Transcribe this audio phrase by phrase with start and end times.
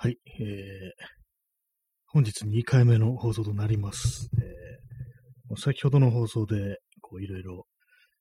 [0.00, 1.04] はい、えー、
[2.06, 4.30] 本日2回目の放送となります。
[4.40, 7.66] えー、先ほどの放送で、こういろいろ、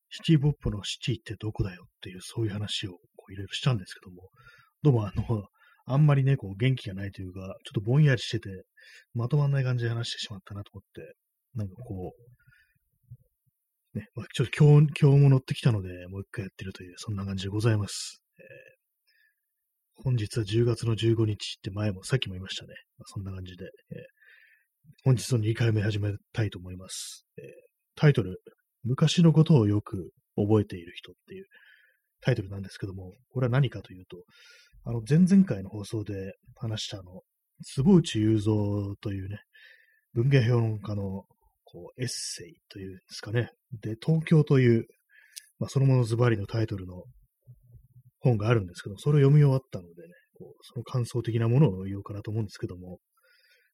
[0.10, 4.30] シティボップのシティってどこだよっていう、そういう話をこういろいろしたんですけども、
[4.82, 5.44] どうもあの、
[5.86, 8.50] あんまりね、こう元気がないというか、ちょっとぼんやりしてて、
[9.14, 11.14] まとまんない感じで話してしまったなと思って、
[11.54, 12.12] なんかこ
[13.94, 18.24] う、ね、まあ、ちょっと今日、今日も乗ってきたので、もう一回やってるという、そんな感じでございます。
[18.40, 18.77] えー
[20.04, 22.74] 本日は10月の15日って前も、さっきも言いましたね。
[22.98, 24.00] まあ、そんな感じで、えー
[25.04, 27.26] 本日の2回目始めたいと思います。
[27.38, 27.46] えー
[27.98, 28.40] タイトル、
[28.84, 31.46] 昔のことをよく覚えている人っていう
[32.22, 34.18] タイトルなんですけども、これは何かというと、
[34.86, 37.22] あの、前々回の放送で話したあの、
[37.64, 39.40] 坪内雄三というね、
[40.14, 41.24] 文芸評論家の
[41.66, 43.50] こうエッセイというんですかね。
[43.82, 44.86] で、東京という、
[45.60, 47.04] まあ、そのものズバリのタイトルの
[48.30, 53.00] 本があるんですけど、それを読み終わったのでね、こうその感想的なものを言おうかなと思うんですけども、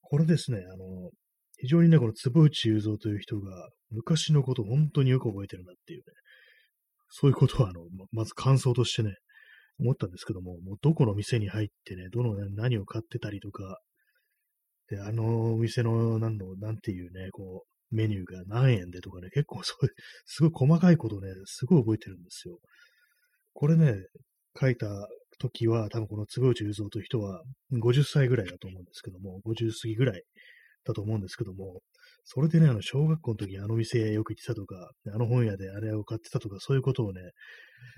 [0.01, 1.09] これですね、あの、
[1.57, 6.03] 非常にね、この坪内雄三という人が昔のことを本当によく覚えてるなっていうね、
[7.09, 9.15] そういうことは、あの、ままず感想としてね、
[9.79, 13.79] 思ったんですけども、もうどこの店に入ってね、どの何を買ってたりとか、
[14.89, 19.91] で、あのお店の、なんの、なんていうね、こう、メニューが何円でとかね、結構そういう、
[20.25, 22.57] すごい細かいことをね、すごい覚えてるんですよ。
[23.53, 23.95] これね、
[24.59, 24.87] 書いた
[25.39, 30.23] 時は、多分この坪内雄三という人は50歳ぐらいだと思うんですけども、50過ぎぐらい
[30.85, 31.81] だと思うんですけども、
[32.25, 37.21] それでね、あの、小学校の時にあの店よく行ってたとか、あの本屋であれを買ってたとか、そういうことをね、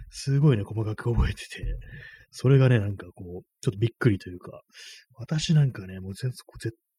[0.09, 1.63] すごいね、細かく覚えてて、
[2.31, 4.61] それがね、なんかこう、ちょっとびっくりというか、
[5.17, 6.33] 私なんかね、もう絶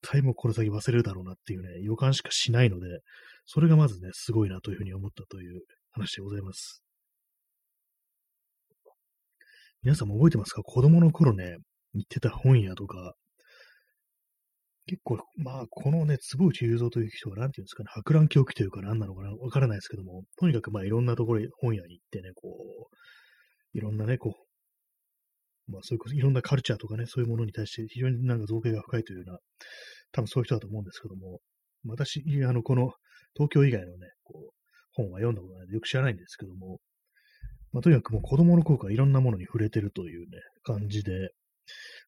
[0.02, 3.00] 対もうこの先忘れるだろうなっていうね、予感しかしないので、
[3.44, 5.62] それがまずね、すごいなというふうに思ったという
[5.92, 6.85] 話でございます。
[9.86, 10.64] 皆さんも覚えてますか？
[10.64, 11.58] 子供の頃ね、
[11.94, 13.14] 行ってた本屋とか、
[14.86, 24.34] 結構、まあ、このね、坪内雄三という人が、なんていうんですかね、博覧狂気というか何なのかな、わからないですけども、とにかくまあ、いろんなところに本屋に行ってね、こう、いろんなね、こ
[25.68, 29.38] う、まあ、そういうこと、いろんなカルチャーとかね、そういうものに対して非常になんか造形が深いというような、
[30.10, 31.38] 多分そういう人だと思うんですけども、
[31.86, 32.90] 私、あの、この、
[33.34, 34.50] 東京以外のね、こう、
[34.94, 36.80] 本は読んだことないのでよく知らないんですけども、
[37.72, 41.30] まあ、とにかくもう子供の頃からいろんなものに触れてるというね、感じで、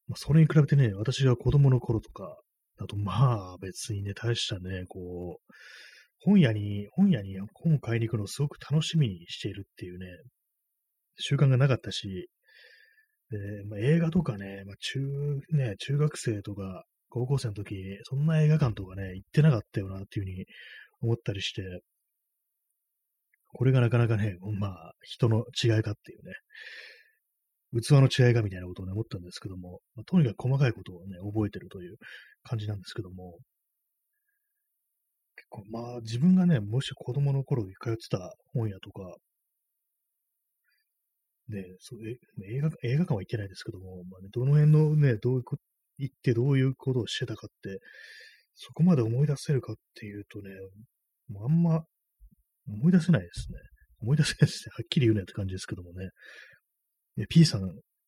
[0.07, 2.37] まあ、それに比べてね、私が子供の頃とか、
[2.77, 5.53] だとまあ別にね、大したね、こう、
[6.21, 10.05] 本屋に、本屋に本を買いに行くのをすごく楽しみにしているっていうね、
[11.17, 12.29] 習慣がなかったし、
[13.29, 13.37] で、
[13.69, 14.99] まあ、映画とかね、まあ、中、
[15.55, 20.45] ね、中学生とか高校生の時、そんな映画館とかね、行ってなかったよなっていうふうに
[21.01, 21.61] 思ったりして、
[23.53, 26.33] これがなかなかね、まあ、人の違いかっていうね、
[27.81, 31.97] 器の違いかみたいなことをね、思ったんですけども、まあ、とにかく細かいことをね、覚えてるという
[32.43, 33.37] 感じなんですけども、
[35.35, 39.15] 結構、まあ、自分がね、もし子供の頃に通ってた本屋とか、
[41.49, 42.17] ね、そうえ
[42.55, 45.57] 映画映画館は行ってないですけども、まあね、どの辺のね、どういうこ
[45.97, 47.79] 行ってどういうことをしてたかって、
[48.55, 50.49] そこまで思い出せるかっていうとね、
[51.29, 51.83] もうあんま
[52.73, 53.57] 思い出せないですね。
[54.01, 54.71] 思い出せないですね。
[54.75, 56.09] はっきり言うねって感じですけどもね。
[57.29, 57.61] P さん、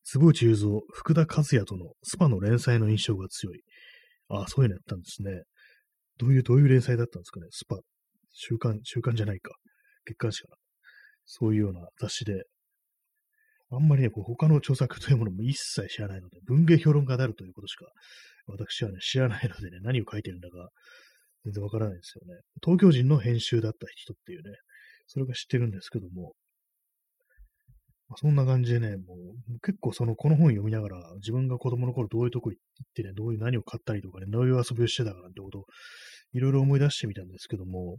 [0.04, 3.62] 坪内雄三、福田和也とのスパの連載の印象が強い。
[4.28, 5.42] ああ、そういうのやったんですね。
[6.18, 7.46] どういう、どういう連載だったんですかね。
[7.50, 7.76] スパ。
[8.30, 9.52] 週刊、週刊じゃないか。
[10.06, 10.56] 月刊誌かな。
[11.24, 12.44] そういうような雑誌で。
[13.70, 17.86] あんまりね、こう他の著作というものも一切知らないので、文芸評論家であるということしか、
[18.46, 20.68] 私はね、知らないのでね、何を書いてるんだか、
[21.44, 22.40] 全然わからないですよね。
[22.62, 24.56] 東京人の編集だった人っていうね、
[25.06, 26.34] それが知ってるんですけども、
[28.08, 35.64] まあ、そんな感じでね、もう結構その、この本読みながら、自分が子供の頃どういうとこ行ってね、どういう何を買ったりとかね、どういう遊びをしてたかなんてことを、
[36.34, 37.98] いろいろ思い出してみたんですけども、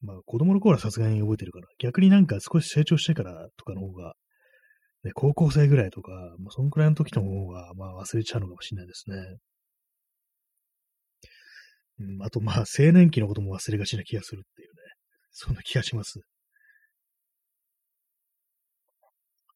[0.00, 4.14] まあ子供の頃はさすがに覚えてるから、逆になんか少し成長してからとかの方が、
[5.04, 9.16] ね、高校生ぐらいとか、まあそんくらいの時の方が、まあ忘れちゃうのかもしれないですね。
[12.00, 14.74] うん、あとまあ青年期のことも忘れがちな気がするっていうね、
[15.32, 16.20] そんな気がします。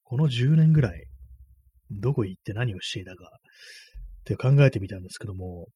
[0.05, 1.07] この10年ぐらい、
[1.91, 5.69] どこ行って何をしていたかって考えてみたんですけども、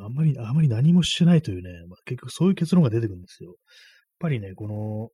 [0.00, 3.50] あんまり、あまり何もしてないというね、まあ、結局そういう結論が出てくるんですよ。
[3.50, 3.56] やっ
[4.20, 5.08] ぱりね、この、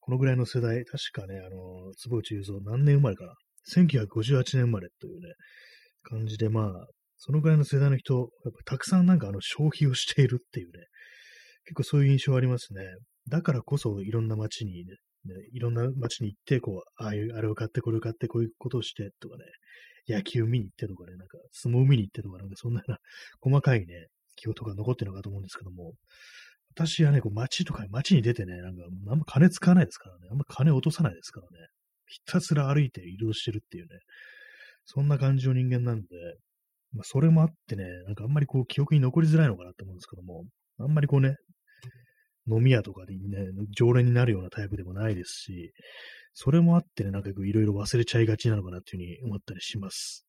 [0.00, 3.34] このぐらいの世代、確かね、あの、坪内雄三何年生まれかな。
[3.74, 5.34] 1958年生まれというね、
[6.02, 6.86] 感じで、まあ、
[7.22, 8.28] そのぐらいの世代の人、やっ
[8.64, 10.72] ぱたくさんなんかあの消費をしているっていうね、
[11.64, 12.82] 結構そういう印象ありますね。
[13.28, 14.94] だからこそいろんな街にね、
[15.26, 19.44] ねいろんな街に行って、こう、ああいう、あれを買って、これを買って、こういうことをして、とかね、
[20.08, 22.82] 野球見に行ってとかね、なんか相撲見に行ってとか、なんかそんな
[23.40, 24.06] 細かいね、
[24.36, 25.92] 記憶とか残ってるのかと思うんですけども、
[26.74, 31.66] 私はね、こう街とか、街に出てね、なんか、あんま金使わないですからね、あんま金落とさないですからね、
[32.06, 33.90] ひたすら歩いて移動してるっていうね、
[34.86, 36.06] そんな感じの人間なんで、
[36.92, 40.44] まあ、それもあってね、なんかあんまりこう記憶に残りづらいのかなって思うんですけども、
[40.78, 41.36] あんまりこうね、
[42.48, 43.20] 飲み屋とかでね、
[43.76, 45.72] 常連になるようなタイプでもないですし、
[46.34, 50.26] それもあってね、なんかいろいろ忘れちゃいがちなのかなっていうふうに思ったりします。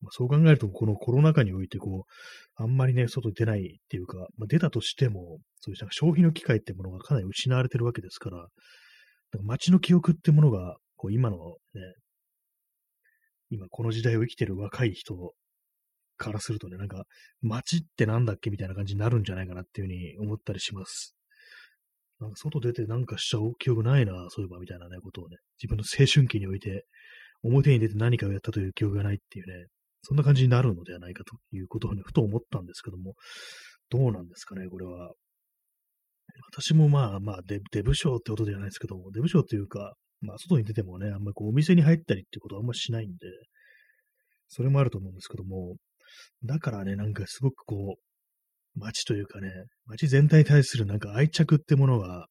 [0.00, 8.46] まあ、そう考えると、このコロナ禍において、こう、あんまりね、外出ないっていうか、まあ、出たとしても、そういう消費の機会ってものがかなり失われてるわけですから、
[9.42, 11.36] 街の記憶ってものが、こう、今の
[11.74, 11.94] ね、
[13.50, 15.14] 今この時代を生きてる若い人
[16.16, 17.04] からするとね、なんか、
[17.42, 21.16] 街ってなんだっけみたいな感じになるんじゃないかなっていうふうに思ったりします。
[22.20, 26.86] なんか外出てなんかしちゃう記憶ないな、そういえばみたいなね、ことをね、自分の青春期において、
[27.42, 29.66] 表に出て何かをやったという記憶がないっていうね、
[30.02, 33.14] そんな感じになるのではないかということをね、ふと思ったんですけども、
[33.90, 35.12] どうなんですかね、これは。
[36.50, 43.16] 私もまあまあデ、デブ賞ってことではないですけども、デブ賞っていうか、まあ、外に出てもね、あんまりこう、お店に入ったりっていうことはあんまりしないんで、
[44.48, 45.76] それもあると思うんですけども、
[46.44, 49.50] だからね、なんかすごくこう、街というかね、
[49.86, 52.26] 街全体に対するなんか愛着ってものが、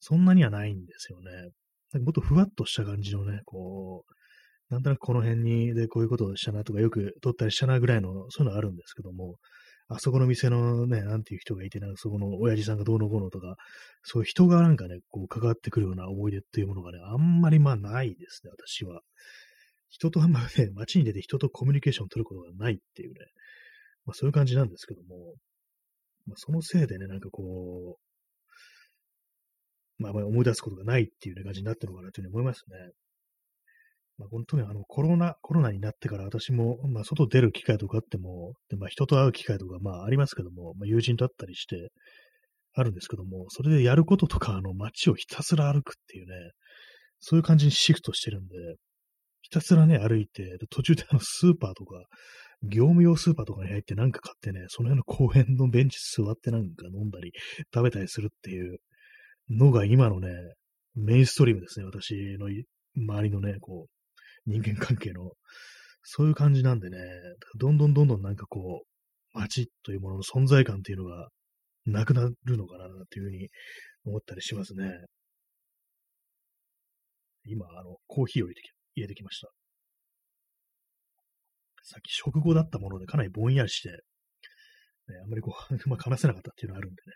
[0.00, 1.30] そんなにはないんですよね。
[1.92, 4.12] なんかもっとふわっとした感じのね、こう、
[4.72, 9.36] なんとなくこの辺にでこういうことをしたなとかよく撮ったりしたなぐらいの、そういうのあるんですけども、
[9.88, 13.56] あそこの店のね、なんていう人がいて、なんかそこの親父さんがどうのこうのとか、
[14.02, 19.02] そういう人がなんかね、こう関わってくるような思い出っていうものがね、あんまりまあないですね、私は。
[19.94, 23.20] 人とあんまね、街に出て人とコミュニケーションを取ることがないっていうね、
[24.04, 25.34] まあそういう感じなんですけども、
[26.26, 27.96] まあそのせいでね、なんかこ
[30.00, 32.76] う、まあまあ思い出すことがないっていう、ね、感じになってるのかなというふうに思いますね。
[34.18, 41.90] まあ、本当にあのコロナ、コロナになってから私も、まあ、外出る機会とかあっても、でまあ、人と会う機会とか、まあ、ありますけども、まあ、友人と会ったりして、
[42.74, 46.34] あるんですけども、それでやることとか、あの、街をひたすら歩くっていうね、
[47.20, 48.54] そういう感じにシフトしてるんで、
[49.54, 52.04] たすらね、歩いて、途中であの、スーパーとか、
[52.62, 57.32] 業務用スーパーとかに入ってなんか買ってね、その辺の公園のベンチ座ってなんか飲んだり、
[57.74, 58.78] 食べたりするっていう
[59.50, 60.28] のが今のね、
[60.94, 62.48] メインストリームですね、私の
[62.96, 65.32] 周りのね、こう、人間関係の、
[66.02, 66.98] そういう感じなんでね、
[67.58, 71.28] どんどんどんどんなんかこう、街というものの存在感っていうのが
[71.86, 73.48] なくなるのかなっていうふうに
[74.04, 74.92] 思ったりしますね。
[77.46, 79.48] 今、あの、コーヒーを入れてき入れてきました。
[81.82, 83.96] さっき食後だったものでかなりぼんやりして、ね、
[85.22, 87.12] あんまりこう、う まく話せなかったっていうのがあるんでね。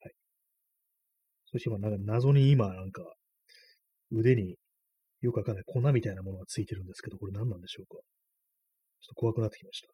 [0.00, 0.12] はい。
[1.46, 3.02] そして今、なんか謎に今、なんか、
[4.10, 4.56] 腕に
[5.20, 8.02] よくわかんない粉みたいなものがついてるんですけど、これ何なんでしょうかちょっ
[9.10, 9.88] と怖くなってきました。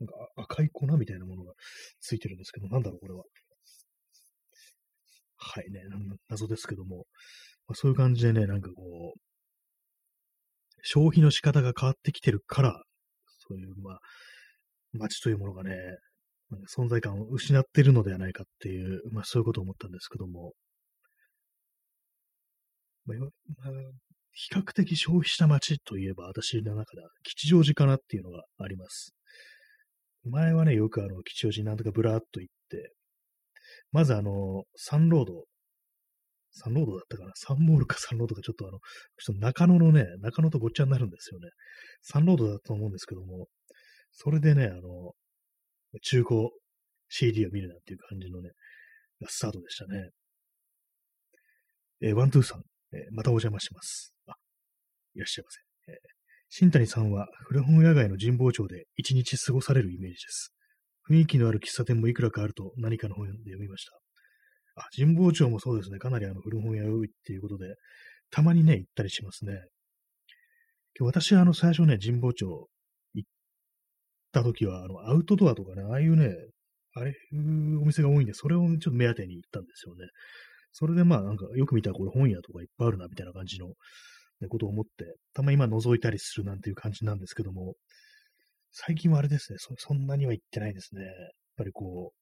[0.00, 1.52] なんか赤い粉みたいなものが
[2.00, 3.24] ついてるんですけど、なんだろう、これは。
[5.36, 5.82] はいね、
[6.28, 7.06] 謎ですけども、
[7.68, 9.20] まあ、そういう感じでね、なんかこう、
[10.82, 12.82] 消費の仕方が変わってきてるから、
[13.48, 14.00] そういう、まあ、
[14.92, 15.76] 街というものがね、
[16.74, 20.52] 存在感を失ってるのではないかっていう、まあそういうことを思ったんですけども、
[23.06, 23.18] まあ、
[24.32, 29.14] 比較的消費した街といえば、私の中では吉祥寺かなっていうのがあります。
[30.24, 32.92] 前はね、よくあの、吉祥寺なんとかブラーっと行って、
[33.90, 35.44] まずあの、サンロード、
[36.52, 37.32] サンロードだったかな？
[37.34, 41.48] サンモールかサンロードかちょっとあの、ちょっと中野のね、中野とごっちゃになるんですよね。
[42.02, 43.48] サンロードだと思うんですけども、
[44.12, 45.12] それでね、あの、
[46.02, 46.50] 中古
[47.08, 48.50] CD を見るなんていう感じのね、
[49.28, 50.10] スタートでしたね。
[52.02, 54.12] えー、ワントゥーさん、えー、またお邪魔します。
[54.26, 54.34] あ、
[55.14, 55.92] いらっしゃいませ。
[55.92, 55.96] えー、
[56.50, 60.52] 新谷さんは古本屋街の神保町で一日過ごされるイメージです。
[61.08, 63.98] 雰囲気のある喫茶店もいくらかあると何かの本で読みました。
[64.74, 65.98] あ、神保町もそうですね。
[65.98, 67.74] かなりあの古本屋多いっていうことで、
[68.30, 69.52] たまにね、行ったりしますね。
[70.98, 72.68] 今日私はあの最初ね、神保町
[73.14, 73.30] 行っ
[74.32, 76.34] た時は、あの、アウトドアとかね、ああいうね、
[76.94, 80.06] あれお店が多いんで、それをちょっと目当てに行ったんですよね。
[80.72, 83.68] それでまあなんかよく見たらこれ本屋とかいっぱいあるなみたいな感じの、
[84.40, 87.74] ね、ことを思って、たまに今覗いたりするなんていう感じなんですけども、
[88.70, 91.02] 最近はあれですね、そそんなには行ってないですね。
[91.02, 91.12] やっ
[91.56, 92.21] ぱりこう、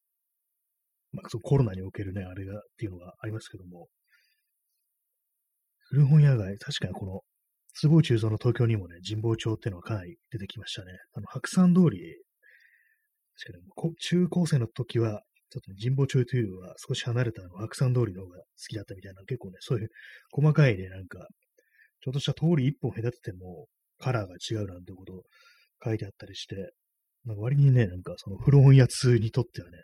[1.13, 3.89] まあ、そのコロナにおけるね、あれがっていうのがありますけども、
[5.91, 7.21] 古本屋街、確かにこの、
[7.75, 10.93] 坪内中蔵の東京にもね、神保町っていうのはかなり出てきましたね。
[11.15, 12.01] あの、白山通り、
[13.39, 19.89] 確かに中高生の時は、ちょっと、ね、神保町というのは少し離れたあの白山通りの方が好きだったみたいな、結構ね、そういう
[20.31, 21.27] 細かいね、なんか、
[22.03, 23.67] ちょっとした通り一本隔てても
[23.99, 25.25] カラーが違うなんてこと
[25.85, 26.73] 書いてあったりして、
[27.25, 29.79] なんか割にね、なんかその古本屋通にとってはね、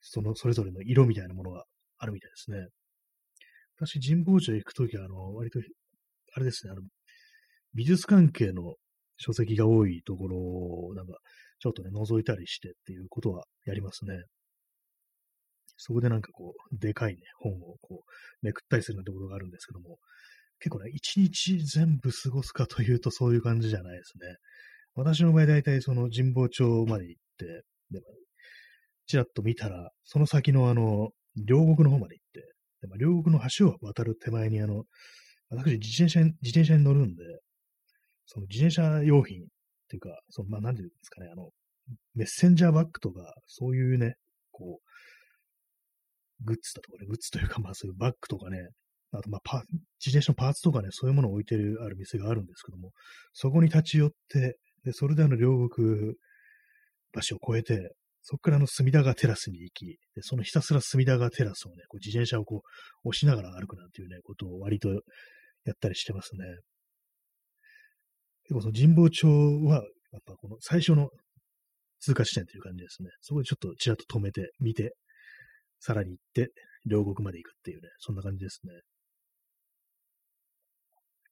[0.00, 1.64] そのそれぞれの色みたいなものが
[1.98, 2.68] あるみたいですね。
[3.76, 5.60] 私、神保町行くときは、あの、割と、
[6.34, 6.82] あれですね、あの、
[7.74, 8.74] 美術関係の
[9.16, 11.14] 書籍が多いところを、なんか、
[11.60, 14.24] ちょっとね、覗いたりしてっていうことはやりますね。
[15.76, 19.98] そこでなんかこう、でかいね、本をこう、めくったりするなんてことがあるんですけども、
[20.58, 24.36] 結構ね、一日全部過ごすかというとそういう感じじゃないですね。
[24.94, 27.46] 私の場合大体その神保町まで行って、
[27.90, 28.00] で
[29.10, 32.40] ちらっと見たら、その先のあの、両国の方まで行って、
[32.82, 34.84] でまあ両国の橋を渡る手前にあの、
[35.50, 37.24] 私自転車に、自転車に乗るんで、
[38.26, 39.46] その自転車用品っ
[39.88, 41.50] ていうか、そのまあ、なんていうんですかね、あの、
[42.14, 44.14] メッセンジャーバッグとか、そういうね、
[44.52, 48.68] こう、グッズだとかね、グッズというか、まあそういうバッグとかね、
[49.12, 49.62] あと、まあ、パ、
[49.98, 52.92] 自転車のパーツとかね、そういうものを置いてる、ある店があるんですけども、
[53.32, 56.14] そこに立ち寄って、で、それであの、両国
[57.28, 62.62] 橋を越えて、そこからあの、隅田川テラスに行き、で、そのひたすら隅田川テラスをね、こう自転車をこ
[63.04, 66.44] う、押しながら歩くなんていうね、ことを割とやったりしてますね。
[68.44, 71.08] 結構その神保町は、やっぱこの最初の
[72.00, 73.10] 通過地点という感じですね。
[73.20, 74.94] そこでちょっとちらっと止めて、見て、
[75.78, 76.50] さらに行って、
[76.86, 78.72] 両国まで行くっていうね、そんな感じですね。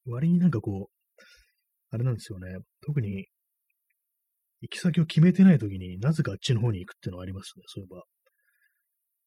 [0.07, 1.25] 割になんかこう、
[1.91, 2.59] あれなんですよね。
[2.83, 3.27] 特に、
[4.61, 8.01] 行き先を決めてない時になぜかあっちの方に行くっていうのはありますね、そういえば。
[8.01, 8.03] っ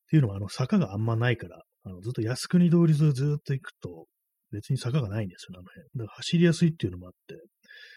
[0.10, 4.08] ていうのは、あの、坂があんまないから、あのずっと靖国通り沿いずっと行くと、
[4.52, 5.84] 別に坂がないんですよ、あの辺。
[5.96, 7.36] だから走りやすいっていうのもあって、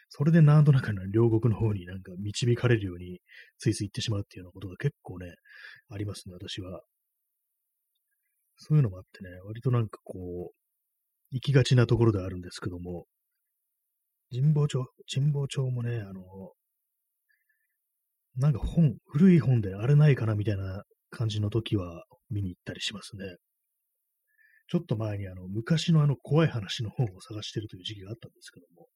[0.08, 3.20] それでなんとなく両国の方になんか導かれるように
[3.58, 5.34] ついつい行ってしまうっていうようなことが結構ね、
[5.90, 6.82] ありますね、私は。
[8.56, 10.54] そういうのもあってね、割となんかこう、
[11.32, 13.06] 行きがちなところであるんですけども、
[14.32, 16.22] 神保町、神保町もね、あの、
[18.36, 23.24] なんか本、古い本であれないかなみたいな感じの時は見に行ったりしますね。
[24.66, 28.88] ちょっと前にあの、昔のあの怖い話の本を探してるという時期があったんですけども、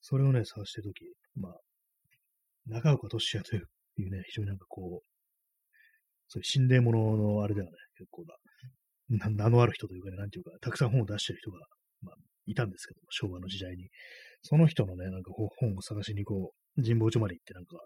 [0.00, 1.60] それをね、探してる時、まあ、
[2.66, 5.06] 中岡俊也というね、非常になんかこう、
[6.28, 8.24] そういう心霊もののあれではね、結構
[9.08, 11.58] な、名のある人というかね、なんていうか、たくさん本を出してる人が、
[12.02, 12.14] まあ、
[12.46, 13.88] いたんですけども、昭和の時代に。
[14.42, 17.78] その人のね、なんか本を探しにこう、神保町まで行ってなんか、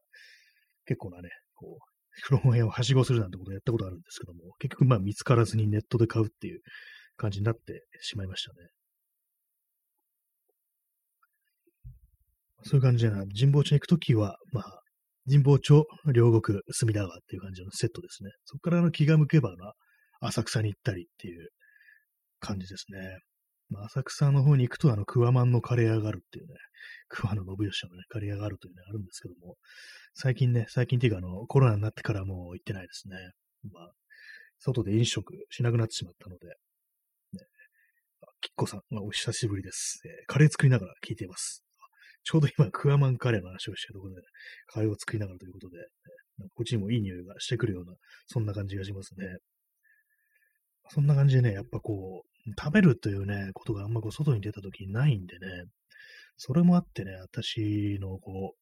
[0.88, 1.84] 結構なね、こう、
[2.22, 6.60] 古本屋をはしごするなんてことをやったことあるんですけども、結局まあ見つからずにネットで買うっていう
[7.18, 8.68] 感じになってしまいましたね。
[12.64, 14.80] そういう感じでな、神保町に行くときは、まあ、
[15.30, 18.30] 神保町、両国、隅田川っていう感じのセットですね。
[18.46, 19.74] そこからの気が向けばな、
[20.20, 21.50] 浅草に行ったりっていう
[22.40, 23.18] 感じですね。
[23.70, 26.54] まあ、浅草の方に行くと、あの、クワマンのカレー屋があるっていうね、
[27.08, 29.56] 桑野信義のね、カレー屋があるというね、あるんですけども、
[30.14, 33.16] 最近ね、最近っていうか、あの、コロナになってからもう行ってないですね。
[33.70, 33.92] まあ、
[34.58, 36.52] 外で飲食しなくなってしまったので、ね、
[38.40, 41.64] きっこさん、まあ、お久しぶりです、えー、カレー作りながら聞いています。
[42.24, 44.26] ちょうど今、クワマンカレーの話をしてるところで、ね、
[44.66, 45.84] カレーを作りながらということで、ね、
[46.54, 47.94] こっちにもいい匂いがしてくるような、
[48.26, 49.26] そんな感じがしますね。
[50.90, 55.64] そんな感じでね、やっぱこう、食べるというね、ことがあんまこう外に出た時にないんでね、
[56.36, 58.54] それもあってね、私のこ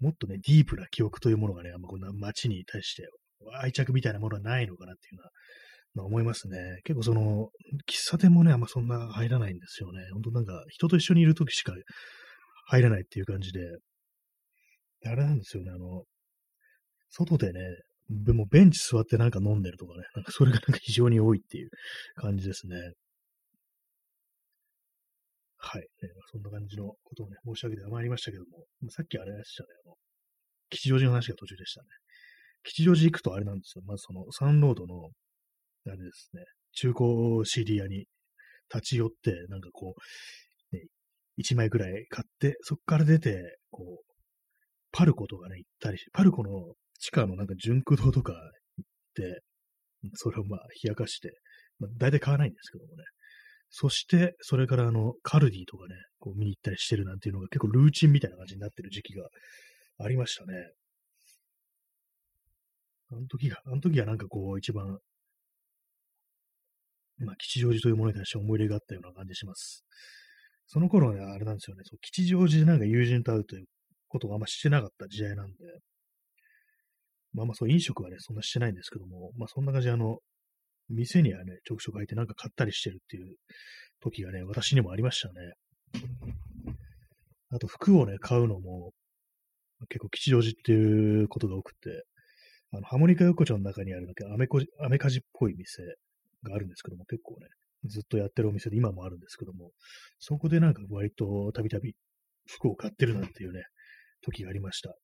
[0.00, 3.08] う、もっとね、ディープな記憶というものがね、あんまこんな街に対して
[3.60, 5.30] 愛着みたいなものはないのかなっていうのは、
[5.94, 6.80] まあ、思いますね。
[6.84, 7.50] 結構その、
[7.88, 10.00] 喫茶店もね、あんまそんな入らないんですよね。
[10.12, 11.72] 本当なんか、人と一緒にいるときしか
[12.66, 13.60] 入らないっていう感じで、
[15.04, 16.04] あれなんですよね、あの、
[17.10, 17.60] 外でね、
[18.12, 21.70] でもベンチ座ってなんか飲んでるとかね、なんかそれがなんか非常に多いっていう
[22.16, 22.76] 感じですね。
[25.56, 25.82] はい。
[25.82, 25.86] ね、
[26.30, 29.94] そんな感じのことをね、申し上げてまいりましたけども、さっきあれでしたね、あの、
[30.70, 31.86] 吉祥寺の話が途中でしたね。
[32.64, 33.82] 吉祥寺行くとあれなんですよ。
[33.86, 35.10] まずそのサンロードの、
[35.86, 36.42] あれですね、
[36.72, 38.06] 中古 CD 屋に
[38.74, 39.94] 立ち寄って、なんかこ
[40.72, 40.82] う、ね、
[41.38, 44.12] 1枚くらい買って、そこから出て、こう、
[44.90, 49.42] パルコとかね、行ったりしてパルコの地下のなんか純駆動とか行って、
[50.14, 51.32] それをまあ冷やかして、
[51.80, 53.02] まあ、大体買わないんですけどもね。
[53.70, 59.26] そして、それからあの、カルディとかね、こう見に行ったりしてるなんていうのが結構ルーチンみたいな感じになってる時期が
[59.98, 60.52] ありましたね。
[63.10, 64.98] あの時が、あの時はなんかこう一番、
[67.18, 69.84] まあ吉祥寺というものに対して思い入れがあったような感じします。
[70.68, 73.64] その頃はね、あれなんですよね、そう吉祥寺でなんか友人と会うという
[74.08, 75.54] ことがあんましてなかった時代なんで、
[77.34, 80.18] まあまあそう飲食はね、そんなしてないんですけども、まあそんな感じであの、
[80.88, 83.34] 店にはね、ちょくちょく入ってなんか買ったりしてるっていう
[84.00, 85.34] 時がね、私にもありましたね。
[87.50, 88.92] あと服をね、買うのも、
[89.88, 92.04] 結構吉祥寺っていうことが多くて、
[92.72, 95.82] あの、ハモニカ横丁の中にある、アメコジ、アメカジっぽい店
[96.42, 97.48] があるんですけども、結構ね、
[97.84, 99.72] ずっとやってるお店で今もあるんですけども、
[100.18, 101.94] そこでなんか割とたびたび
[102.46, 103.64] 服を買ってるなんていうね、
[104.22, 104.94] 時がありました。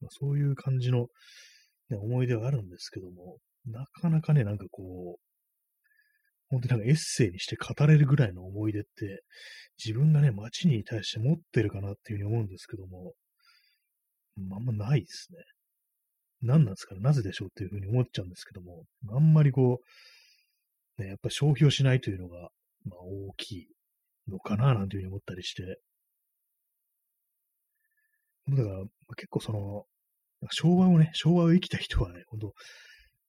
[0.00, 1.06] まあ、そういう感じの、
[1.90, 5.20] ね、思い出はあるんですけども、なかなかね、なんかこう、
[6.50, 9.22] 本当になんかエッセイにして語れるぐらいの思い出って、
[9.82, 13.12] 自分がね、街に対して持ってるかなっていうふうに思うんですけども、
[14.48, 15.38] まあんまないですね。
[16.40, 19.80] 何なんですかね、なぜでしょうっていうふうに思っちゃうんですけども、あんまりこ
[20.98, 22.50] う、ね、やっぱ消費をしないというのが、
[22.84, 23.68] まあ大きい
[24.28, 25.80] のかな、なんていうふうに思ったりして、
[28.48, 28.84] だから、
[29.16, 29.84] 結構その、
[30.50, 32.52] 昭和をね、昭和を生きた人はね、本当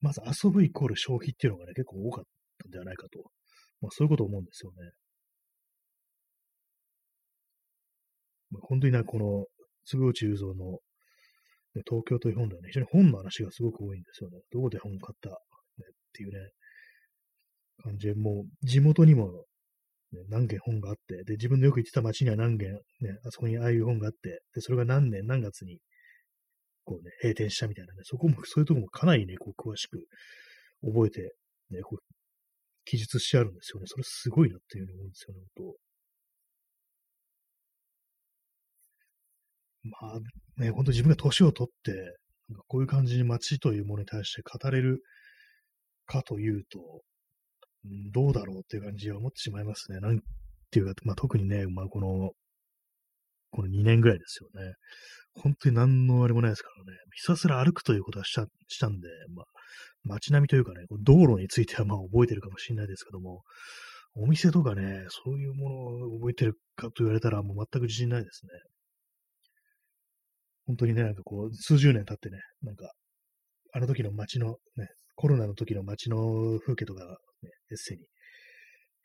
[0.02, 2.24] まず遊ぶイコール消費っていうのがね、結構多かっ
[2.62, 3.20] たんではないかと。
[3.82, 4.92] まあそういうこと思うんですよね。
[8.52, 9.46] まあ、本当にな、この、
[9.86, 10.72] 坪内雄三の、
[11.76, 14.40] ね、東京という本ではね、非常に本の話がすごく多いんですよね。
[14.52, 16.52] どこで本を買った、ね、っていうね、
[17.84, 19.46] 感じで、もう地元にも
[20.12, 22.80] ね、何件本があって、で、自分のよく行ってた街には何件、ね、
[23.26, 25.80] あそこにああいう本があって、で、それが何年何月に、
[26.86, 30.00] こうね、閉店したみたいなね、そこも、そういうとこもかなりね、こう、詳しく
[30.84, 31.36] 覚えて、
[31.70, 32.04] ね、こう、
[32.86, 33.86] 記述してあるんですよね。
[33.88, 35.90] それすごいなっていうふうに思うんですよね、本当
[39.84, 41.92] まあ、ね、本当自分が年を取って、
[42.50, 45.04] なんかこういう感じに街というものに対して語れる
[46.06, 47.02] かというと、
[47.86, 50.00] どうだろうっていう感じは思ってしまいますね。
[50.00, 50.20] なん
[50.72, 52.32] ていうか、まあ、特にね、まあ、この、
[53.52, 54.74] この2年ぐらいですよね。
[55.34, 56.98] 本当に何のあれもないですからね。
[57.16, 59.46] ひたすら歩くということはしたしたんで、まあ、
[60.04, 63.42] 街並みというかね、道路についてはまあ覚えてるかもしれないですけども、
[64.16, 65.76] お店とかね、そういうもの
[66.16, 68.52] を覚えてるかと言われたらもう全く自信ないですね。
[70.66, 72.92] 本当にね、なんかこう、数十年経ってね、なんか、
[73.74, 78.06] あの時の街のね、コロナの時の街の風景とか、ね、エッセイに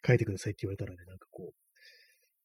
[0.06, 1.54] 書いてくださいって言われたらね、なんかこう、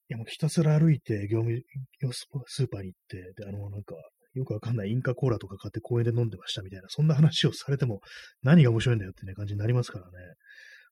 [0.09, 1.61] いやもうひたすら歩いて業務
[1.99, 3.95] 用スーパーに行って、で、あの、なんか、
[4.33, 8.01] よくわかんないインカコーラとか買って公園で飲んでましたみたいな、そんな話をされても
[8.41, 10.11] 何が面白いんだよってね、感じになりますからね。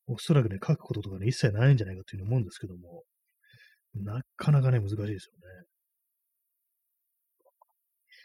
[0.07, 3.03] おそらくね、書くこととかね、一切ないんじゃないかというふうに思うんですけども、
[3.95, 5.65] なかなかね、難しいですよね。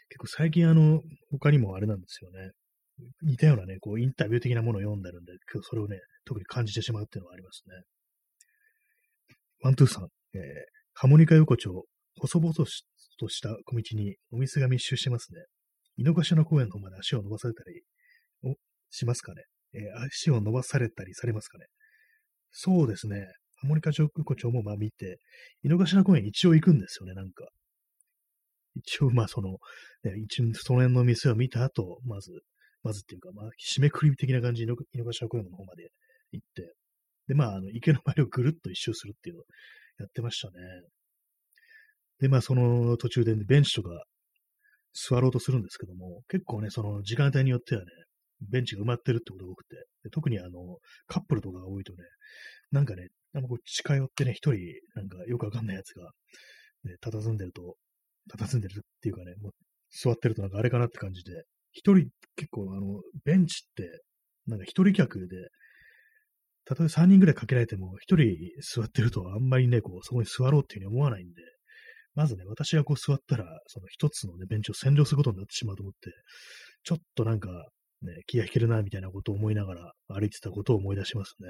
[0.09, 2.51] 結構最近あの、他にもあれなんですよね。
[3.21, 7.75] 似たようなね、こう、インタビュー的なものを読んでるんで、今日それをね、特に感じてしまうっていうのがありますね。
[9.61, 10.41] ワントゥーさん、えー、
[10.93, 11.85] ハモニカ横丁、
[12.19, 15.41] 細々とした小道にお店が密集してますね。
[15.97, 17.81] 井の頭公園の方まで足を伸ばされたり、
[18.43, 18.55] お、
[18.89, 19.43] しますかね。
[19.73, 21.65] えー、足を伸ばされたりされますかね。
[22.51, 23.25] そうですね。
[23.55, 25.19] ハモニカ横丁もまあ見て、
[25.63, 27.47] 井の頭公園一応行くんですよね、なんか。
[28.75, 29.57] 一応、まあその、
[30.03, 32.31] ね、一応その辺の店を見た後、まず、
[32.83, 35.89] まずっていうか、まあ、締めくり的な感じで井の頭公園の方まで
[36.31, 36.73] 行って、
[37.27, 39.45] で、まあ、あの、池の周りをぐるっと一周するっていうのを
[39.99, 40.53] やってましたね。
[42.19, 43.89] で、まあ、その途中で、ね、ベンチとか
[44.93, 47.87] 座ろうとするんですけども、結構ね、その時間帯によってはね、
[48.49, 51.99] ベンチが埋まってるってことが多くて、で特にあの、カップルとかが多いとね、
[52.71, 54.59] なんかね、あのこう近寄ってね、一人、
[54.95, 56.11] なんかよくわかんないやつが、
[56.83, 57.75] ね、佇んでると、
[58.29, 59.51] 佇んでるっていうかね、もう
[59.91, 64.01] 座ってるとなんかあれかなって感じで、一人、結構あの、ベンチって、
[64.47, 65.49] なんか一人客で、
[66.65, 71.41] たとえ3人ぐらいかけられても、一人座ってるとあんまりね、こう、そこに座ろうっていうふうに思わないんで、
[72.15, 76.11] まずね、私がこう座ったら、その一つのね、ベンチを占領することになってしまうと思って、
[76.83, 77.49] ちょっとなんか、
[78.01, 81.47] ね、気が引けるな、みたいなことを思いながら歩いてたことを思い出しますね。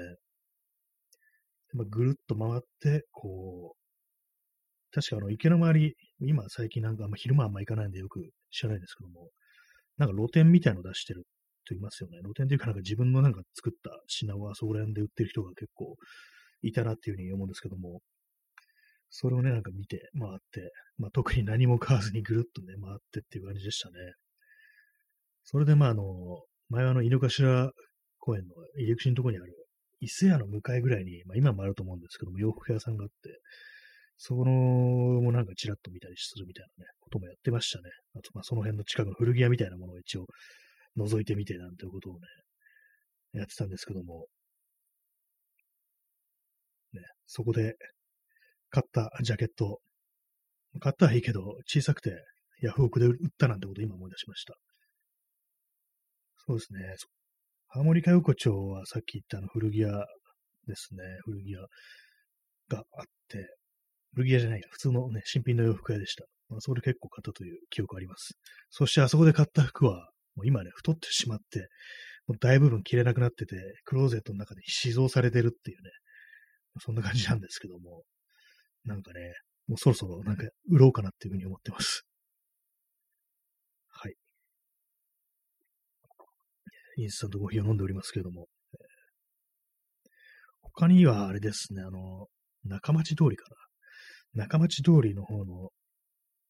[1.74, 9.30] まあ、ぐるっと回って、こう、確かあの池の周り、今最近なんかあんま昼間あんま行かないんでよく知らないんですけども、
[9.96, 11.22] なんか露店みたいの出してる
[11.66, 12.18] と言いますよね。
[12.22, 15.96] 露店というかなんか自分のなんか作った品をあそこら辺で売ってる人が結構
[16.62, 18.00] いたなっていうふうに思うんですけども、
[19.10, 23.94] それをね、なんか見て回って、まあ特に何も買わずにぐるっとね、回ってっていう感じでしたね。
[25.44, 26.02] それでまああの、
[26.68, 27.70] 前はあの、井の頭
[28.18, 29.54] 公園の入り口のところにある
[30.00, 33.38] 伊勢屋の向かいぐらいに、まあ今もあると思うんですけども、洋服屋さんがあって、
[34.16, 37.90] そこのもなんかちらっと見たりするみたいなね、こともやってましたね。
[38.16, 40.26] あと、まあ、その辺の近くの古着屋みたいなものを一応
[40.96, 42.20] 覗いてみてなんていうことをね、
[43.32, 44.26] やってたんですけども、
[46.92, 47.76] ね、そこで
[48.70, 49.80] 買ったジャケット、
[50.80, 52.24] 買ったはいいけど、小さくて
[52.60, 54.54] ヤフオクで売ったなんてことを今思い出しました。
[56.46, 56.80] そうですね。
[57.68, 59.88] ハーモニカ横丁はさっき言ったあの古着屋
[60.66, 61.02] ですね。
[61.24, 61.60] 古着屋
[62.68, 63.56] があって、
[64.14, 66.24] 古着屋じゃないや、普通のね、新品の洋服屋でした。
[66.48, 68.36] まあ、そこで結構買ったという記憶あります。
[68.70, 71.68] そしてあそこで買った服は、もう今ね、太ってしまって、
[72.26, 75.90] もう大部分着れなくなってて、クローゼットの中で死蔵されてるっていうね、
[76.80, 78.02] そんな感じなんですけども、
[78.84, 79.20] なんかね、
[79.66, 82.04] もうそろそろなんか売ろうかなっていうふうに思ってます。
[83.88, 84.14] はい。
[86.98, 88.48] インスタントコーヒーを飲んでおりますけども、
[90.60, 92.26] 他にはあれですね、あの、
[92.64, 93.56] 中町通りかな。
[94.34, 95.70] 中町通りの方の、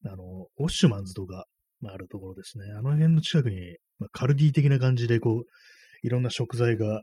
[0.06, 0.22] あの、
[0.56, 1.46] オッシュマンズとか、
[1.80, 2.64] まあ、あるところですね。
[2.72, 7.02] あの辺の近くに、まあ、カルディ的な感じで、こう、いろんな食材が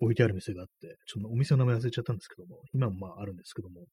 [0.00, 3.86] 置いてある店があって、ちょっとお店の名前忘れちゃったんですけども、今もまああるんですけども、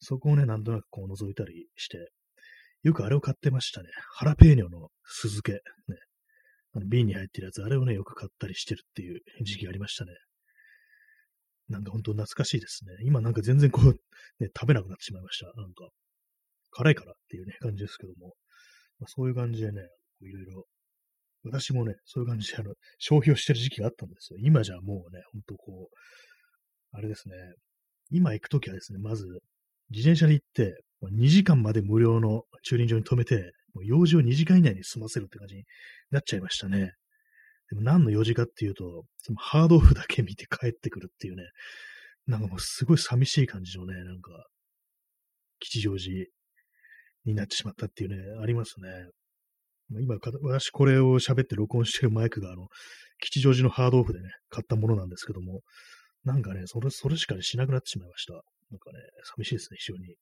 [0.00, 2.10] そこをね、なんとなくこう覗いたりして、
[2.82, 3.88] よくあれを買ってましたね。
[4.14, 5.52] ハラペーニョの酢漬け。
[5.52, 5.60] ね。
[6.74, 10.12] あの瓶に入ってるやつ、あれをね、よく買ったりしてるっていう時期がありましたね。
[11.72, 12.92] なんか本当懐かしいですね。
[13.04, 13.92] 今なんか全然こう、
[14.38, 15.46] ね、食べなくなってしまいました。
[15.60, 15.88] なんか、
[16.70, 18.34] 辛いからっていうね、感じですけども。
[18.98, 19.82] まあ、そういう感じでね、
[20.20, 20.66] いろいろ、
[21.44, 24.38] 私もね、そういう感じであの消費をしてる時期があったんですよ。
[24.40, 25.96] 今じゃもうね、ほんとこう、
[26.92, 27.34] あれですね、
[28.10, 29.26] 今行くときはですね、まず、
[29.90, 35.64] 自転車で行って、2時間まで無料の駐輪場に止めて、もう用事を2時間以内に済ませるって感じに
[36.10, 36.92] なっちゃいましたね。
[37.72, 41.44] でも何の用事かっていうと、そのハードオフだけ見て帰ってくるっていうね、
[42.26, 44.30] なんかもうすごい寂しい感じのね、なんか、
[45.58, 46.26] 吉祥寺
[47.24, 48.90] になってしまったっていうね、ありますね。
[50.02, 52.68] 今、私これを喋って録音してるマイクが、あの、
[53.20, 55.62] 吉祥寺のハードオフでね、買ったものなんですけども、
[56.24, 58.34] なんかね、それ、それしかしなくなってしまいました。
[58.34, 58.42] なん
[58.80, 58.98] かね、
[59.34, 60.16] 寂しいですね、非常に。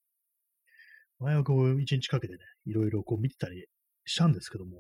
[1.19, 3.67] 前はこう、一日かけてね、いろいろこう見てたり
[4.05, 4.79] したんですけども、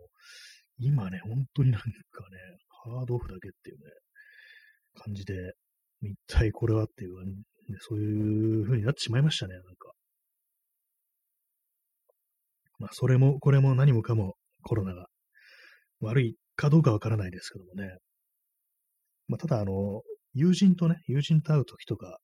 [0.80, 1.90] 今ね、本当になんかね、
[2.84, 3.84] ハードオフだけっていうね、
[4.94, 5.34] 感じで、
[6.02, 7.34] 一体これはっていう、ね、
[7.80, 9.92] そういう風になってしまいましたね、なんか。
[12.78, 15.06] まあ、それも、これも何もかもコロナが
[16.00, 17.98] 悪いかどうかわからないですけどもね。
[19.28, 20.00] まあ、ただ、あの、
[20.32, 22.18] 友人とね、友人と会うときとか、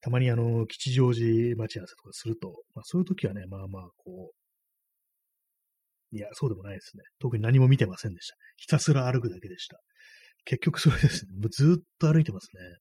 [0.00, 4.35] たまにあの、吉祥寺待ち合わせとかすると、まあ、そういうときはね、まあまあ、こう、
[6.12, 7.02] いや、そうでもないですね。
[7.18, 8.36] 特に何も見てませんでした。
[8.56, 9.80] ひたすら歩くだけでした。
[10.44, 11.32] 結局それですね。
[11.40, 12.62] もうずっと歩いてますね。
[12.62, 12.72] やっ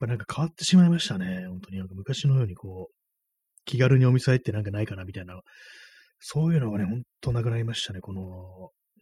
[0.00, 1.46] ぱなんか変わってしまいましたね。
[1.48, 2.94] 本当になんか昔のようにこう、
[3.64, 5.40] 気軽にお店入ってなんかないかなみたいな
[6.20, 8.22] そういうのがね、ほんとなくなりましたね、この、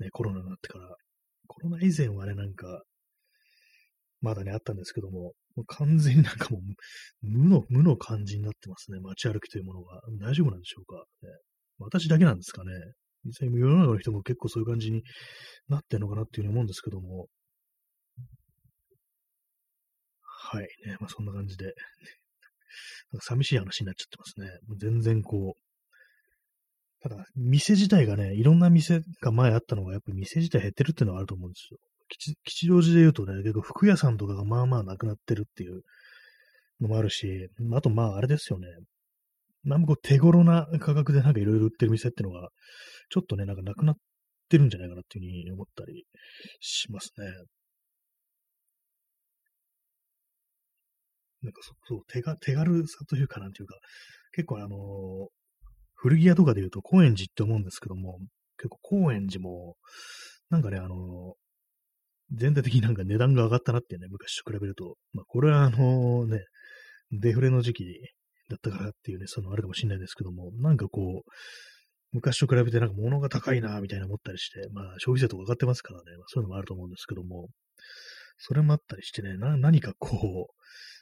[0.01, 0.97] ね、コロナになってから。
[1.47, 2.83] コロナ以前はね、なんか、
[4.21, 6.61] まだね、あったんですけども、もう完全になんかもう、
[7.23, 10.01] 無の、無の感じになってますね、街歩きというものが。
[10.21, 11.29] 大丈夫なんでしょうか、ね、
[11.79, 12.71] 私だけなんですかね。
[13.27, 15.03] 実際世の中の人も結構そういう感じに
[15.69, 17.27] なってんのかなっていうふうに思うんですけども。
[20.23, 21.75] はい、ね、まあそんな感じで、
[23.21, 24.79] 寂しい話になっちゃってますね。
[24.79, 25.67] 全然こう、
[27.01, 31.79] ただ、店自体がね、いろんな店が前あったのが、やっぱり店自体減ってるっていうのはあると思うんですよ。
[32.09, 35.83] 吉吉祥寺で言うとね、結構服屋さんとかがまあまあなくなってるっていう
[36.81, 38.69] のもあるし、あとまああれですよね。
[39.67, 42.49] なんもこう手頃な価格でなんかいろいろ売ってる店ってのが、
[43.11, 43.97] ちょっとね、なんかなくなっ
[44.49, 46.05] てるんじゃないかなっていうふうに思ったり
[46.61, 47.27] しますね。
[51.43, 53.75] なんかそう、手が手軽さというかなんていうか、
[54.33, 55.29] 結構あのー、
[55.95, 58.19] 古着屋とかで言うと高円寺って思うんですけども、
[58.59, 59.77] 結構高円寺も、
[60.49, 61.35] なんかね、あの、
[62.33, 66.41] 全体的になんか値段が上がったなってね、昔と比べると、まあ、これはあのね、
[67.13, 67.85] デフレの時期
[68.49, 71.31] だったからっていうね、そのあるかもしれないですけども、なんかこう、
[72.13, 77.49] 昔と比べてなんか物が高いな、みたいな思ったりして、まあ消費税とか上がってますからね、まあ、そういうのもあると思うんですけども、
[78.39, 80.53] それもあったりしてね、な何かこう、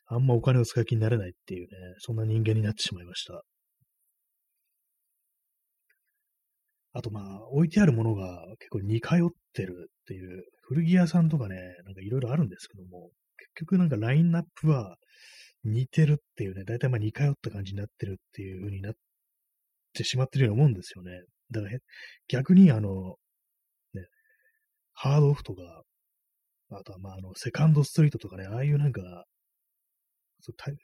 [0.06, 3.42] あんまお金を使い気になれないっていうね、そんな人間になってしまいました。
[6.96, 9.18] あとまあ、置いてあるものが結構似通っ
[9.52, 14.96] てるっていう、古着屋さんとかね、なんかいろいろあるんですけども、結局なんかラインナップは
[15.64, 18.92] 似てるっていうね、だいたいまあ似通った感じになってるっていう風になっ
[19.94, 21.22] てしまってるようなもんですよね。
[21.50, 21.78] だから
[22.28, 23.16] 逆にあの、
[23.94, 24.06] ね、
[24.92, 25.82] ハードオフとか、
[26.70, 29.00] あとはまああの、セカンドストリートとかね、ああいうなんか、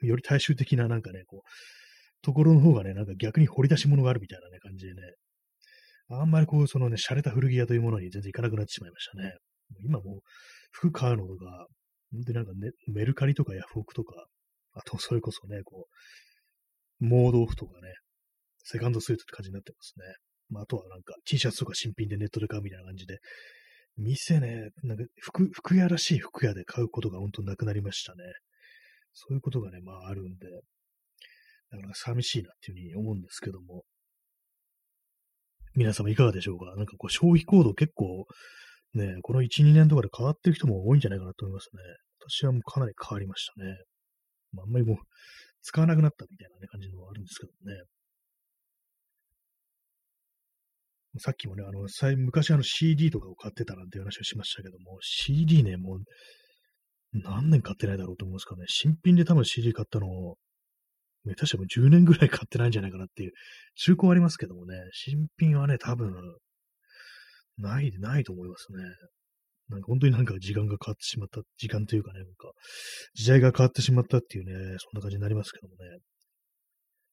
[0.01, 1.51] より大衆的ななんかね、こう、
[2.23, 5.01] ところの方がね、なんか逆に掘り出し物があるみたいなね、感じでね、
[6.11, 9.33] あんまりこう、そのね、洒落た古着屋というものに全然行かなくなってしまいましたね。
[9.85, 10.21] 今もう、
[10.73, 11.67] 服買うのとか、
[12.13, 14.27] 本当になんかね、メルカリとかヤフオクとか、
[14.73, 15.89] あとそれこそね、こ
[17.01, 17.95] う、盲豆腐とかね、
[18.63, 20.05] セカンドスイートって感じになってますね。
[20.49, 23.19] まあ、あとはなんか T シャツとか新品でネットで買うみたいな感じで、
[23.97, 28.25] 店ね、なんか服、服屋らしい服屋で買うことが本当なくなりましたね。
[29.13, 30.47] そういうことがね、まああるんで、
[31.71, 33.85] なかなか寂しいなっていうふうに思うんですけども。
[35.77, 36.75] 皆様いかがでしょうか？
[36.77, 38.27] なんかこう消費行動結構
[38.95, 41.81] ね、この1、2年とかで変わってる人も多いんじゃないかなと思いますね。
[42.19, 43.77] 私はもうかなり変わりましたね。
[44.53, 44.97] まあ、んまりもう
[45.63, 47.83] 使わなくなったみたいな、ね、感じのはあるんですけどね。
[51.19, 56.01] さっきもね、あの、昔あの CD とかを買ってたなんていう話をしましたけども、CD ね、もう
[57.13, 58.65] 何年買ってないだろうと思うんですかね。
[58.69, 60.37] 新品で多分 CD 買ったのを、
[61.25, 63.33] ね、確かも10年ぐらい買ってないんじゃないかなっていう、
[63.75, 66.15] 中古ありますけどもね、新品はね、多分、
[67.59, 68.79] ない、ないと思いますね。
[69.71, 72.51] なんか本当になんか時間が変わってしまった、時間というかね、なんか、
[73.15, 75.99] 時代が変わってしまったっていうね、そんな感じになりますけどもね。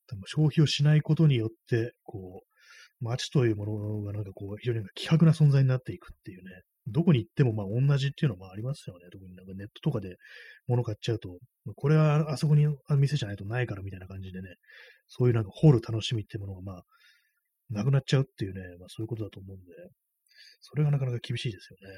[0.08, 9.08] 多分消費をしないことによって、こう、街というものがなんかこう、非常に希薄な存在になっていくっていうね、どこに行ってもまあ同じっていうのもありますよね。
[9.12, 10.16] 特になんかネットとかで
[10.68, 11.38] 物買っちゃうと、
[11.76, 14.56] これはあそこにあ店じゃないとないからみたいな感じでね、
[15.08, 16.84] そういうなんか掘る楽しみってものがまあ、
[17.70, 19.66] なくなっちゃうっていうね、まあそういうことだと思うんで、
[20.62, 21.94] それがなかなか厳しいですよね。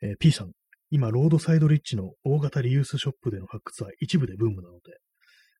[0.00, 0.52] えー、P さん、
[0.90, 4.98] 今、ロードサイドリッチの大型リユースショップでの発掘は一部でブームなので、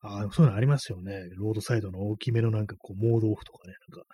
[0.01, 1.24] ああ、そういうのありますよね。
[1.37, 4.07] ロードサイドの大きめのなんかこう、モードオフとかね、なんか、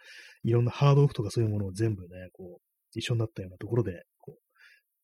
[0.43, 4.35] いろんなハードオフとかそういうものを全部ね、こう、一緒になったようなところで、こ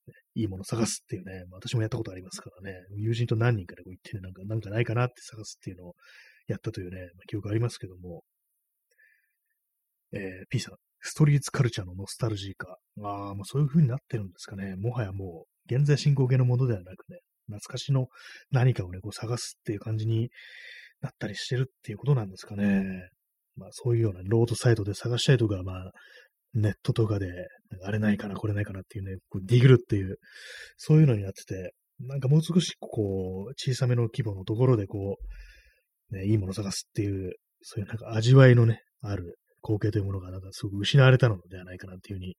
[0.09, 5.94] う、ね、いいもの探すっていうね、まあ、私もやったことありますからね、友人と何人かでこう行ってね、なんか、なんかないかなって探すっていうのを
[6.46, 8.22] やったというね、まあ、記憶ありますけども、
[10.12, 12.78] えー、P さん、ストリートカルチャーのノスタルジー化。
[13.02, 14.76] ああ、もうそういう風になってるんですかね。
[14.76, 18.08] もはやもう、現在進行形のものではなくね、懐かしの
[18.50, 20.30] 何かをね、こう探すっていう感じに
[21.00, 23.08] なったりしてるっていうことなんですかね。
[23.56, 25.92] まあそういうようなロードサイトで探したいとか、まあ
[26.54, 27.26] ネットとかで、
[27.84, 30.18] あれないかな、これないかなっていうね、こうディグルっていう、
[30.76, 35.16] そういうのになってて、なんかもう少しこう、小さめの規模のところでこ
[36.10, 42.36] う、ね、いいもの探すっていう、そういうなんか味わいのね、ある光景というものがなんかすごく失われたのではないかなっていうふうに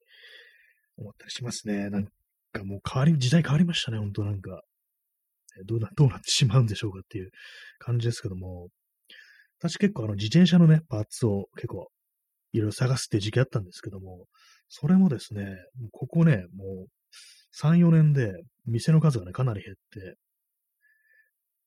[0.96, 1.90] 思ったりしますね。
[1.90, 2.04] なん
[2.52, 4.62] かもう変わり、時代変わりましたね、本当なんか。
[5.66, 7.30] どうな、どうなってしまうんでしょうかっていう
[7.78, 8.68] 感じですけども、
[9.58, 11.88] 私結構あの自転車のね、パーツを結構
[12.52, 14.26] いろいろ探すって時期あったんですけども、
[14.68, 15.56] それもですね、
[15.92, 16.88] ここね、もう
[17.60, 18.32] 3、4年で
[18.66, 20.02] 店の数がね、かなり減って、っ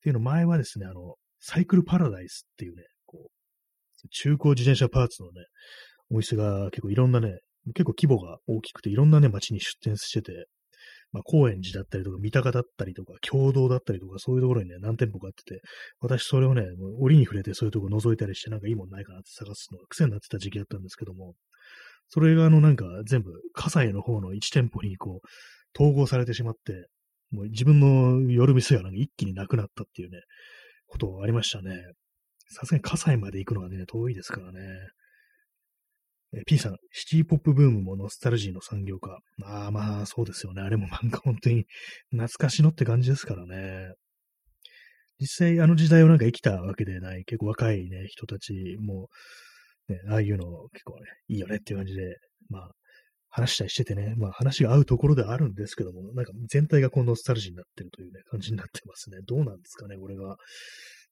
[0.02, 2.84] ていうの前はですね、あの、サイクルパラダイスっていうね、
[4.12, 5.46] 中古自転車パーツのね、
[6.12, 7.40] お店が結構いろんなね、
[7.74, 10.48] 結構規模が大きくていろんなね、街に出店してて、
[11.12, 15.62] まあ、高円寺だったりとか、三鷹だったりとか、共同だったりとか、そういうところにね、何店舗かあってて、
[16.02, 16.64] 私それをね、
[17.00, 21.36] 折に触れてそういうところ覗いたりして、なんかいいもんないかなって探すのが癖になってた時期だったんですけども、
[22.10, 26.88] それがあのなんか全部、葛西の方の1店舗にこう、統合されてしまって、
[27.32, 30.20] もう自分の夜店がなんか一気になくなったっていうね、
[30.88, 31.82] ことありましたね。
[32.50, 34.60] さすがに葛西まで行くのはね、遠いですからね。
[36.34, 39.20] え P さん、シティポップブームもノスタルジーの産業化。
[39.38, 40.62] まあまあ、そうですよね。
[40.62, 41.66] あれもなんか本当に
[42.12, 43.94] 懐かしのって感じですからね。
[45.20, 49.08] 実際あの時代をなんか生きたわけでない、結構若いね、人たちも、
[49.88, 52.18] ね、ああいうの結構ね、いいよねっていう感じで、
[52.50, 52.72] まあ、
[53.30, 59.18] 話したりしててね、まあ話が合うところではあるんですけども、なんか全体がこのノスタルジーになってるというね、感じになってますね。
[59.26, 60.38] どうなんですかね、これが。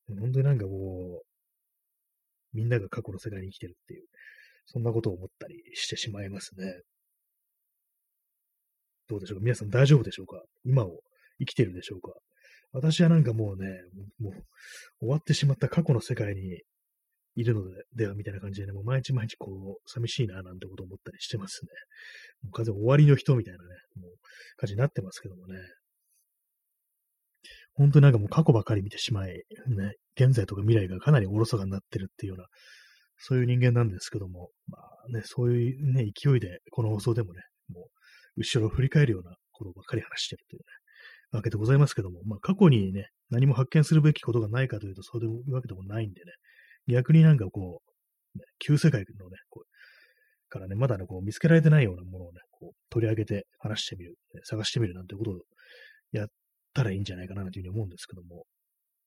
[0.08, 1.26] 本当になんかもう、
[2.54, 4.04] みんなが過去の世界に生きてるっていう、
[4.66, 6.82] そんなことを思ったりしてしまいますね。
[9.10, 9.44] どうでしょうか？
[9.44, 10.42] 皆さん大丈夫でしょうか？
[10.64, 11.00] 今を
[11.40, 12.14] 生きてるでしょうか？
[12.72, 13.68] 私はなんかもうね、
[14.20, 14.34] もう
[15.00, 16.62] 終わってしまった過去の世界に
[17.36, 21.70] いるのでではみたいな感じでね、もう毎日毎日こう、寂しいななんてことを思ったりしてますね。
[22.44, 24.12] もう完全終わりの人みたいなね、もう
[24.58, 25.60] 感じになってますけどもね。
[27.74, 32.48] 本当になんかもう過去ばかり見てしまい、ね、現在とか未来がかなりおろそかになってるっていうような、
[33.18, 40.66] そういう人間なんですけども、まあね、そういうね、勢いで、この放送でもね、もう、後ろを振り返るようなことばっかり話してるというね、
[41.32, 46.32] わけでございますけども、まあ過去にね、何も発見するべきことがないかというと、そういうわけでもないんでね、
[46.88, 47.82] 逆になんかこ
[48.36, 49.74] う、ね、旧世界のね、こう
[50.54, 55.40] からね、まだね、こう見つけられてないようなものをね、こう取り上げて話してみる、ね、探してみるなんてことを
[56.12, 56.28] やっ
[56.74, 58.46] たらいいんじゃないかなというふうに思うんですけども、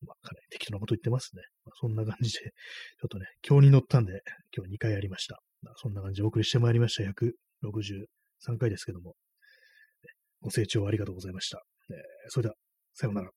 [0.04, 1.42] まあ、かなり適当なこと言ってますね。
[1.64, 2.38] まあ、そんな感じで、
[3.00, 4.22] ちょっとね、今日に乗ったんで、
[4.56, 5.40] 今日2回やりました。
[5.62, 7.10] まあ、そんな感じでお送りしてまいりました。
[7.10, 9.16] 163回ですけども、
[10.40, 11.62] ご清聴ありがとうございました。
[11.90, 11.96] えー、
[12.28, 12.54] それでは、
[12.94, 13.30] さようなら。